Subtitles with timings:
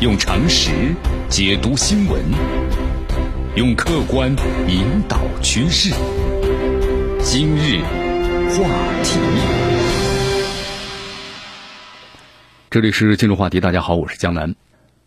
[0.00, 0.70] 用常识
[1.28, 2.22] 解读新闻，
[3.56, 4.30] 用客观
[4.68, 5.92] 引导趋势。
[7.18, 7.80] 今日
[8.52, 8.68] 话
[9.02, 9.18] 题，
[12.70, 13.58] 这里是今日话题。
[13.58, 14.54] 大家好，我是江南。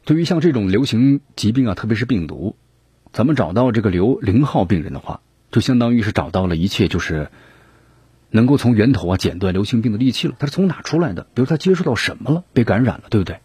[0.03, 2.57] 对于像这种流行疾病啊，特别是病毒，
[3.13, 5.21] 咱们找到这个留零号病人的话，
[5.51, 7.29] 就相当于是找到了一切就是
[8.29, 10.35] 能够从源头啊剪断流行病的利器了。
[10.37, 11.23] 它是从哪出来的？
[11.33, 13.37] 比如他接触到什么了，被感染了，对不对？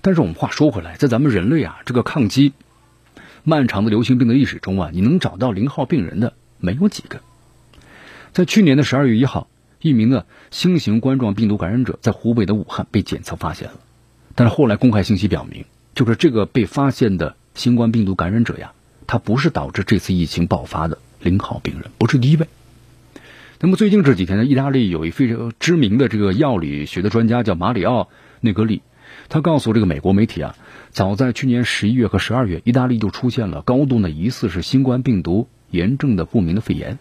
[0.00, 2.52] 但是我们话说回来，在咱们人类啊这个抗击
[3.42, 7.20] 漫长的流行病的历史中啊，你能找到零号病人的没有几个。
[8.32, 9.48] 在去年的十二月一号，
[9.80, 13.74] 一名呢新型冠状病毒感染者在湖北的武汉被检测发现了，
[14.34, 18.72] 但是后来公开信息表明，就是这个被发现的新冠病毒感染者呀，
[19.06, 22.46] 他不是导致这次疫情爆发的零号病人，不是第一位。
[23.60, 28.08] 那么最近这几天呢，意大利有一非常知名的这个药理学的专家叫马里奥
[28.40, 28.82] 内格里。
[29.28, 30.56] 他告诉这个美国媒体啊，
[30.90, 36.98] 早在去年十一月和十二月，意大利就出现了高度呢疑似是新冠病毒炎症的不明的肺炎。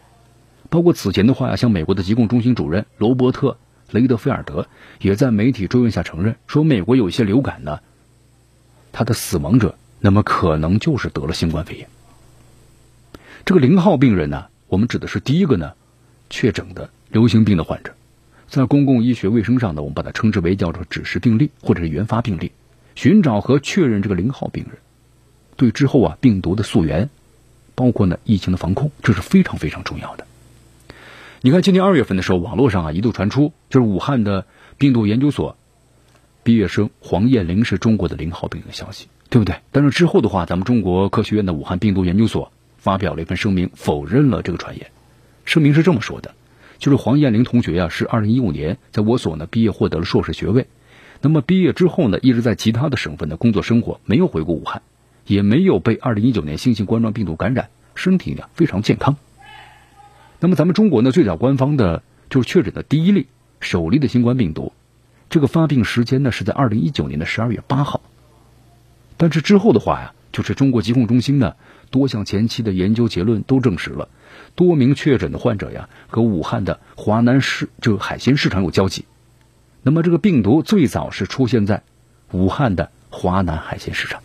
[0.69, 3.51] 包括此前的话呀，像美国的疾控中心主任罗伯特·
[3.91, 4.67] 雷德菲尔德
[4.99, 7.79] 也在媒体追问下承认说，美国有一些流感呢，
[8.91, 11.87] 他的死亡者那么可能就是得了新冠肺炎。
[13.45, 15.71] 这个零号病人呢，我们指的是第一个呢
[16.29, 17.93] 确诊的流行病的患者。
[18.47, 22.51] 在公共医学卫生上呢，我们把它称之为叫做指示病例或者是原发病例，
[22.95, 24.77] 寻找和确认这个零号病人，
[25.57, 27.09] 对之后啊病毒的溯源，
[27.75, 30.25] 包括呢疫情的防控，这是非常非常重要的。
[31.41, 34.45] 你看，今年二月份的时候，网络上啊一度传出就是武汉的
[34.77, 35.55] 病毒研究所
[36.43, 39.57] 毕业生黄艳玲是中国的零号病人消息，对不对？
[39.71, 44.89] 但是之后的话，咱们中国科学院的武汉病毒研究所发表了一份声明，否认了这个传言。
[45.43, 46.33] 声明是这么说的。
[46.79, 50.67] 就是黄艳玲同学呀，是二零一五年在我所呢毕业，获得了硕士学位。
[51.21, 54.83] 那么毕业之后呢，一直在其他的省份的工作生活，没有回过武汉，
[55.25, 59.17] 也没有被二零一九年新型冠状病毒感染，身体呢非常健康。
[60.39, 63.25] 那么咱们中国呢，最早官方的就是确诊的第一例
[63.59, 64.71] 首例的新冠病毒，
[65.31, 68.01] 这个发病时间呢是在二零一九年的十二月八号。
[69.17, 71.55] 但是之后的话呀，就是中国疾控中心呢
[71.89, 74.09] 多项前期的研究结论都证实了。
[74.55, 79.05] 多名确诊的患者呀，和武汉的华南市这个海鲜市场有交集。
[79.83, 81.83] 那么这个病毒最早是出现在
[82.31, 84.21] 武汉的华南海鲜市场，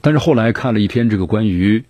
[0.00, 1.84] 但是后来看了一篇这个关于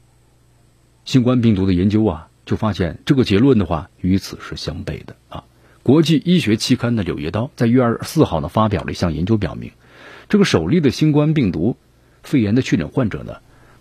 [1.05, 5.45] 新冠病毒的研究啊，就发现这个结论的话与此是相悖的啊。
[5.83, 9.73] 国际医学期刊的《柳叶刀》在月二十四号呢发表了一项研究，表明
[10.29, 11.77] 这个首例的新冠病毒
[12.23, 13.37] 肺炎的确诊患者呢，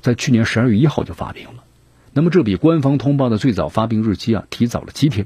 [0.05, 1.63] 在去年十二月一号就发病了。
[2.13, 5.25] 那么这比官方通报的最早发病日期啊提早了七天。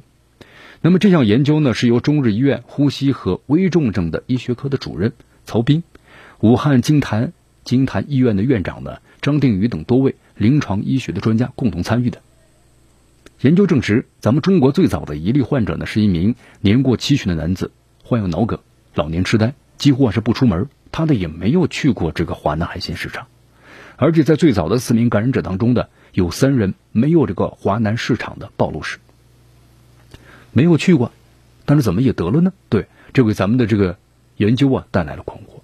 [0.79, 5.11] 那么这项研究呢是由中日医院呼吸和危重症的医学科的主任
[5.43, 5.83] 曹斌，
[6.39, 7.33] 武汉金坛
[7.65, 12.21] 金坛医院的院长呢张定宇等多位临床医学的专家共同参与的。
[13.41, 17.71] 研究证实，咱们中国最早的一例患者呢是一名年过七旬的男子，
[18.05, 18.59] 患有脑梗、
[18.95, 23.27] 老年痴呆，几乎啊是不出门，他呢也没有去过这个华南海鲜市场，
[23.99, 25.89] 而且在最早的四名感染者当中的。
[26.11, 28.97] 有三人没有这个华南市场的暴露史，
[30.51, 31.11] 没有去过，
[31.65, 32.51] 但是怎么也得了呢？
[32.67, 33.95] 对，这给咱们的这个
[34.35, 35.61] 研究啊带来了困惑。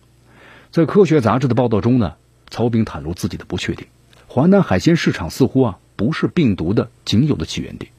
[0.70, 2.14] 在科学杂志的报道中呢，
[2.52, 3.88] 曹炳袒露自己的不确定：
[4.28, 7.90] 华南海鲜市场似乎啊不是病毒的仅有的起源地。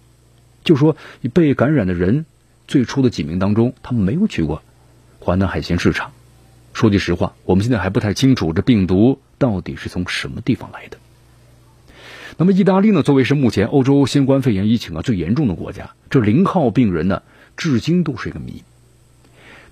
[0.63, 0.97] 就说
[1.35, 2.27] 被感染的人
[2.69, 4.63] 最初的几名当中，他们没有去过
[5.19, 6.13] 华南海鲜市场。
[6.75, 10.99] 说句实话，我们现在还不太清楚这病毒到底是从什么地方来的。
[12.39, 13.03] 那么，意大利呢？
[13.03, 17.23] 作为是目前欧洲新冠肺炎疫情啊最严重的国家，这零号病人呢，
[17.57, 18.63] 至今都是一个谜。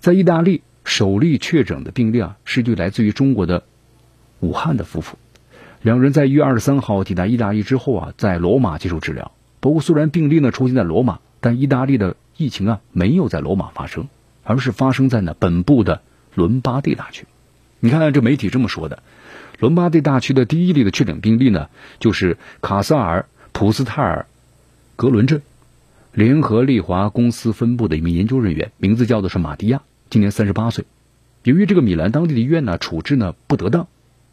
[0.00, 3.64] 在意大利首例确诊的病例啊，是一对来自于中国的
[4.40, 5.18] 武汉的夫妇，
[5.82, 9.32] 两人在一月二十三号抵达意大利之后啊，在罗马接受治疗。
[9.60, 14.08] 不过，虽然病例呢出现在罗马，但意大利的疫情啊没有在罗马发生，
[14.42, 16.00] 而是发生在呢本部的
[16.34, 17.26] 伦巴第大区。
[17.80, 19.02] 你看，这媒体这么说的。
[19.58, 21.68] 伦巴第大区的第一例的确诊病例呢，
[22.00, 24.26] 就是卡萨尔普斯泰尔
[24.96, 25.42] 格伦镇
[26.12, 30.84] 联合利华公司分部的一名研究人员，名字叫做是马蒂亚，今年三十八岁。
[31.44, 33.86] 由于这个米兰当地的医院呢处置呢不得当，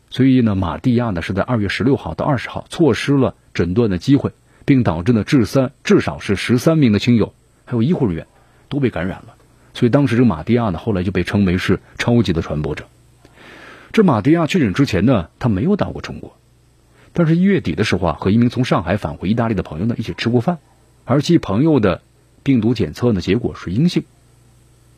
[0.10, 4.32] 所以呢马蒂亚呢是在二月十六号到二十号错失了诊断的机会，
[4.66, 7.34] 并导致呢至三至少是十三名的亲友
[7.66, 8.28] 还有医护人员
[8.70, 9.36] 都被感染了。
[9.74, 12.86] 所以当时这个马蒂亚呢后来就被称为是超级的传播者。
[13.92, 16.38] 这马蒂亚确诊之前呢，他没有到过中国，
[17.12, 20.60] 但是一月底的时候啊，和一名从上海返回意大利的朋友呢一起吃过饭，
[21.04, 22.02] 而其朋友的
[22.42, 24.04] 病毒检测呢结果是阴性。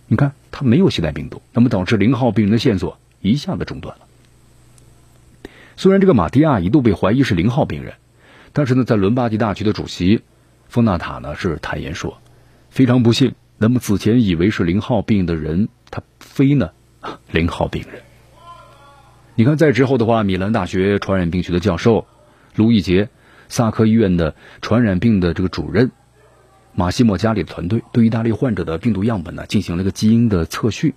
[0.06, 4.06] 你看他没有携带病毒，那么导致零号病人的线索一下子中断了。
[5.75, 7.96] 虽然这个马蒂亚一度被怀疑是零号病人，
[8.51, 10.22] 但是呢，在伦巴第大区的主席
[10.68, 12.19] 丰纳塔呢是坦言说，
[12.69, 16.69] 非常不幸，那么此前以为是零号病的人，他非呢
[17.31, 18.04] 零号病人。
[19.35, 22.06] 你看，在之后的话，米兰大学传染病学的教授
[22.56, 23.09] 卢易杰，
[23.50, 25.89] 萨科医院的传染病的这个主任
[26.75, 30.94] 马西莫加里的团队，对意大利患者的病毒样本呢进行了一个基因的测序，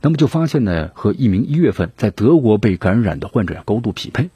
[0.00, 4.30] 那么就发现呢，和一名一月份在德国被感染的患者高度匹配。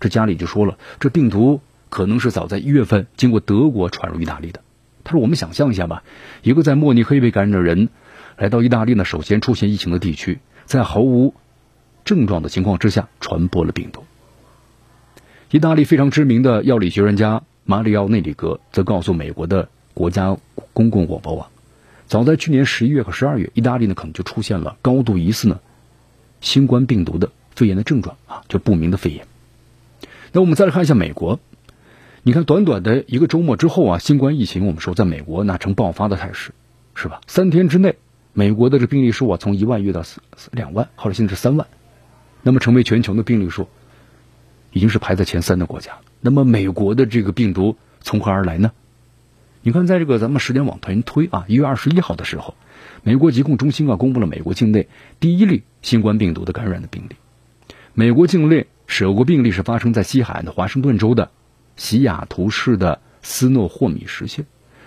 [0.00, 1.60] 这家里就说了，这病毒
[1.90, 4.62] 可能是早在一月份经过德国传入意大利的。
[5.04, 6.04] 他说：“我们想象一下吧，
[6.42, 7.90] 一个在慕尼黑被感染的人
[8.38, 11.34] 来到意大利呢，首先出现疫情的地区，在毫无。”
[12.04, 14.04] 症状的情况之下传播了病毒。
[15.50, 20.36] 意大利非常知名的药理学专家马里奥内里格则告诉美国的国家
[20.72, 21.48] 公共广播网，
[22.06, 25.60] 早在去年十一月和十二月，意大利呢可能就出现了高度疑似呢
[26.40, 29.26] 新冠病毒的肺炎的症状啊，就不明的肺炎。
[30.32, 31.38] 那我们再来看一下美国，
[32.24, 36.50] 你看短短的一个周末之后啊，新冠疫情我们说在美国那呈爆发的态势，
[36.96, 37.20] 是吧？
[37.28, 37.94] 三天之内，
[38.32, 40.02] 美国的这病例数啊从一万跃到
[40.50, 41.68] 两万，后来现在是三万。
[42.44, 43.68] 那么，成为全球的病例数
[44.70, 45.92] 已经是排在前三的国家。
[46.20, 48.70] 那么，美国的这个病毒从何而来呢？
[49.62, 52.54] 你看，在这个咱们时间往前推啊，一月二十一号的时候，
[53.02, 54.88] 美国疾控中心啊公布了美国境内
[55.20, 57.16] 第一例新冠病毒的感染的病例。
[57.94, 61.30] 美国境内首个病例是发生在西海岸的华盛顿州的
[61.76, 64.44] 西雅图市的斯诺霍米什县。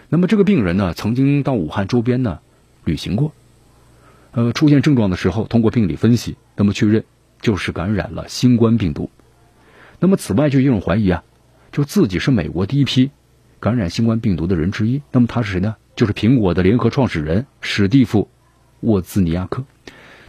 [0.09, 2.37] 那么，这个病人呢，曾经到武汉周边呢
[2.83, 3.33] 旅行过，
[4.31, 7.03] 呃，出现症状的时候，通过病理分析，那么确认。
[7.41, 9.09] 就是感染了新冠病毒，
[9.99, 11.23] 那么此外就有人怀疑啊，
[11.71, 13.11] 就自己是美国第一批
[13.59, 15.01] 感染新冠病毒的人之一。
[15.11, 15.75] 那么他是谁呢？
[15.95, 18.23] 就是苹果的联合创始人史蒂夫·
[18.81, 19.63] 沃兹尼亚克。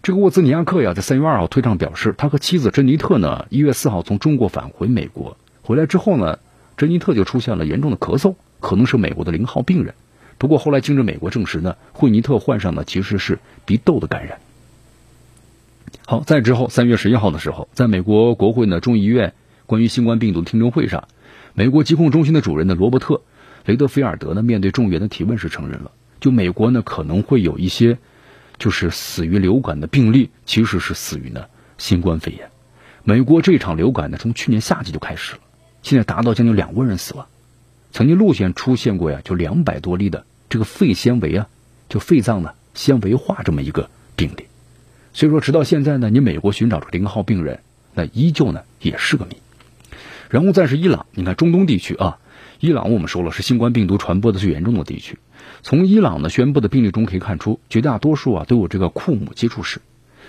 [0.03, 6.39] 这个沃兹尼亚克呀，在三月二号推上表示，他和妻子珍妮特呢，一月四号从中国返回美国，回来之后呢，
[6.77, 9.95] 珍妮特就出现了严重的咳嗽，可能是美国的零号病人。
[10.39, 14.39] 不过后来经着美国证实呢，惠尼特患上的其实是鼻窦的感染。
[16.11, 19.35] 好，在之后三月十一号的时候，在美国国会呢众议院
[19.67, 21.07] 关于新冠病毒的听证会上，
[21.53, 23.17] 美国疾控中心的主任呢罗伯特·
[23.67, 27.99] 雷德菲尔德呢面对众议员的提问时承认了，就美国呢可能会有一些
[28.59, 31.45] 就是死于流感的病例，其实是死于呢
[31.77, 32.49] 新冠肺炎。
[33.05, 35.41] 美国这场流感呢从去年夏季就开始了，
[35.83, 37.27] 现在达到将近两万人死亡，
[37.93, 41.49] 曾经陆续出现过呀就两百多例的这个肺纤维啊
[41.91, 44.47] 就肺脏呢纤维化这么一个病例。
[45.13, 47.61] 所以说，直到现在呢，你美国寻找这个零号病人，
[47.95, 49.37] 那依旧呢也是个谜。
[50.29, 52.19] 然后再是伊朗，你看中东地区啊，
[52.61, 55.19] 伊朗我们说了是新冠病毒传播的最严重的地区。
[55.63, 59.81] 从伊朗呢宣布的病例中可以看出，绝大多数啊都有这个库姆接触史。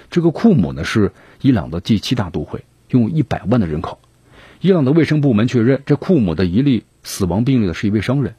[0.09, 1.11] 这个库姆呢是
[1.41, 3.99] 伊朗的第七大都会，拥有一百万的人口。
[4.61, 8.35] 伊朗的卫生部门确认，这库姆的一例死亡病例呢是一位商人，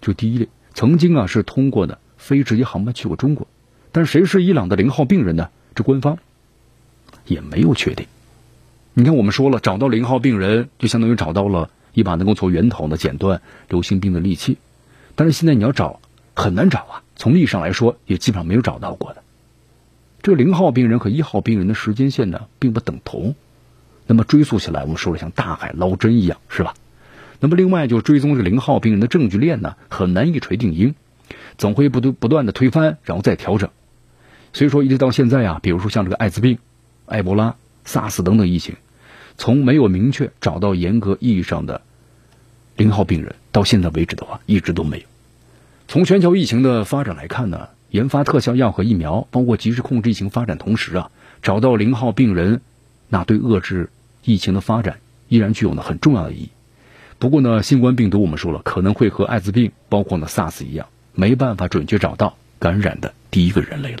[0.00, 3.46] 就第一例曾经啊是通过呢非直接航班去过中国，
[3.92, 5.48] 但谁是伊朗的零号病人呢？
[5.78, 6.18] 这官方
[7.24, 8.08] 也没有确定。
[8.94, 14.58] 你看，我们说了，找到零号病人，就相当于找到了一把能够从源头呢剪断流行病的利器。
[15.14, 16.00] 但是现在你要找
[16.34, 19.22] 很难找啊，从历史上来说，也基本上没有找到过的。
[20.20, 23.36] 这零号病人和一号病人的时间线呢，并不等同。
[24.08, 26.74] 那么追溯起来，我们说了像大海捞针一样，是吧？
[27.38, 30.96] 那么另外就追踪这零号病人的证据链呢，很难一锤定音，
[31.56, 33.70] 总会不断不断的推翻，然后再调整。
[34.52, 36.58] 所以说，一直到现在啊，比如说像这个艾滋病、
[37.06, 37.54] 埃博拉、
[37.86, 38.76] SARS 等等疫情，
[39.36, 41.82] 从没有明确找到严格意义上的
[42.76, 45.04] 零号病人，到现在为止的话，一直都没有。
[45.86, 51.10] 从全球疫情的发展来看呢，研发特效药和疫苗，包括及时控制疫情发展同时啊，
[51.42, 52.60] 找到零号病人，
[53.08, 53.90] 那对遏制
[54.24, 56.48] 疫情的发展依然具有呢很重要的意义。
[57.18, 64.00] 不过呢，新冠病毒我们说了，可能会和艾滋病，包括呢 SARS 一样，没办法准确找到感染的第一个人类了。